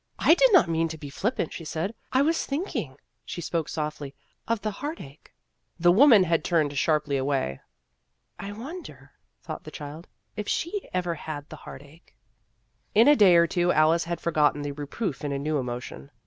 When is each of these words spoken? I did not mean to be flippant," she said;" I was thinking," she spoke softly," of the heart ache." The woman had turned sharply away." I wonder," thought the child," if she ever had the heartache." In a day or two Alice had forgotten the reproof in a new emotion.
I 0.17 0.33
did 0.33 0.51
not 0.51 0.67
mean 0.67 0.87
to 0.87 0.97
be 0.97 1.11
flippant," 1.11 1.53
she 1.53 1.63
said;" 1.63 1.93
I 2.11 2.23
was 2.23 2.43
thinking," 2.43 2.95
she 3.23 3.39
spoke 3.39 3.69
softly," 3.69 4.15
of 4.47 4.59
the 4.61 4.71
heart 4.71 4.99
ache." 4.99 5.31
The 5.79 5.91
woman 5.91 6.23
had 6.23 6.43
turned 6.43 6.75
sharply 6.75 7.17
away." 7.17 7.61
I 8.39 8.51
wonder," 8.51 9.11
thought 9.43 9.63
the 9.63 9.69
child," 9.69 10.07
if 10.35 10.47
she 10.49 10.89
ever 10.91 11.13
had 11.13 11.47
the 11.49 11.55
heartache." 11.69 12.15
In 12.95 13.07
a 13.07 13.15
day 13.15 13.35
or 13.35 13.45
two 13.45 13.71
Alice 13.71 14.05
had 14.05 14.19
forgotten 14.19 14.63
the 14.63 14.71
reproof 14.71 15.23
in 15.23 15.31
a 15.31 15.37
new 15.37 15.59
emotion. 15.59 16.09